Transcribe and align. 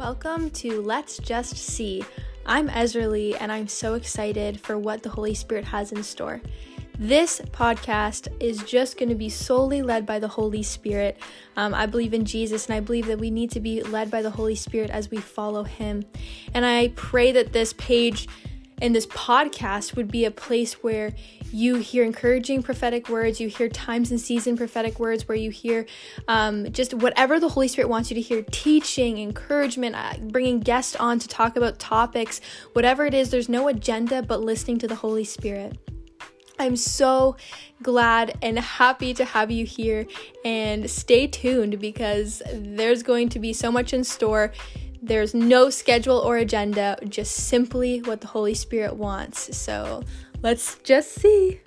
Welcome 0.00 0.48
to 0.52 0.80
Let's 0.80 1.18
Just 1.18 1.58
See. 1.58 2.02
I'm 2.46 2.70
Ezra 2.70 3.06
Lee, 3.06 3.36
and 3.36 3.52
I'm 3.52 3.68
so 3.68 3.92
excited 3.92 4.58
for 4.58 4.78
what 4.78 5.02
the 5.02 5.10
Holy 5.10 5.34
Spirit 5.34 5.66
has 5.66 5.92
in 5.92 6.02
store. 6.02 6.40
This 6.98 7.42
podcast 7.52 8.28
is 8.40 8.62
just 8.62 8.96
going 8.96 9.10
to 9.10 9.14
be 9.14 9.28
solely 9.28 9.82
led 9.82 10.06
by 10.06 10.18
the 10.18 10.26
Holy 10.26 10.62
Spirit. 10.62 11.18
Um, 11.58 11.74
I 11.74 11.84
believe 11.84 12.14
in 12.14 12.24
Jesus, 12.24 12.64
and 12.64 12.74
I 12.74 12.80
believe 12.80 13.08
that 13.08 13.18
we 13.18 13.30
need 13.30 13.50
to 13.50 13.60
be 13.60 13.82
led 13.82 14.10
by 14.10 14.22
the 14.22 14.30
Holy 14.30 14.54
Spirit 14.54 14.88
as 14.88 15.10
we 15.10 15.18
follow 15.18 15.64
Him. 15.64 16.02
And 16.54 16.64
I 16.64 16.94
pray 16.96 17.30
that 17.32 17.52
this 17.52 17.74
page 17.74 18.26
and 18.80 18.94
this 18.94 19.06
podcast 19.06 19.96
would 19.96 20.10
be 20.10 20.24
a 20.24 20.30
place 20.30 20.82
where 20.82 21.12
you 21.52 21.76
hear 21.76 22.04
encouraging 22.04 22.62
prophetic 22.62 23.08
words, 23.08 23.40
you 23.40 23.48
hear 23.48 23.68
times 23.68 24.10
and 24.10 24.20
season 24.20 24.56
prophetic 24.56 24.98
words, 24.98 25.28
where 25.28 25.36
you 25.36 25.50
hear 25.50 25.86
um, 26.28 26.70
just 26.72 26.94
whatever 26.94 27.40
the 27.40 27.48
Holy 27.48 27.68
Spirit 27.68 27.88
wants 27.88 28.10
you 28.10 28.14
to 28.14 28.20
hear 28.20 28.42
teaching, 28.50 29.18
encouragement, 29.18 29.96
uh, 29.96 30.14
bringing 30.28 30.60
guests 30.60 30.96
on 30.96 31.18
to 31.18 31.28
talk 31.28 31.56
about 31.56 31.78
topics, 31.78 32.40
whatever 32.72 33.04
it 33.04 33.14
is, 33.14 33.30
there's 33.30 33.48
no 33.48 33.68
agenda 33.68 34.22
but 34.22 34.40
listening 34.40 34.78
to 34.78 34.88
the 34.88 34.94
Holy 34.94 35.24
Spirit. 35.24 35.76
I'm 36.60 36.76
so 36.76 37.36
glad 37.82 38.36
and 38.42 38.58
happy 38.58 39.14
to 39.14 39.24
have 39.24 39.50
you 39.50 39.64
here 39.64 40.06
and 40.44 40.90
stay 40.90 41.26
tuned 41.26 41.80
because 41.80 42.42
there's 42.52 43.02
going 43.02 43.30
to 43.30 43.38
be 43.38 43.54
so 43.54 43.72
much 43.72 43.94
in 43.94 44.04
store. 44.04 44.52
There's 45.02 45.34
no 45.34 45.70
schedule 45.70 46.18
or 46.18 46.36
agenda, 46.36 46.98
just 47.08 47.32
simply 47.48 48.00
what 48.02 48.20
the 48.20 48.26
Holy 48.26 48.54
Spirit 48.54 48.96
wants. 48.96 49.56
So 49.56 50.02
let's 50.42 50.76
just 50.78 51.12
see. 51.12 51.60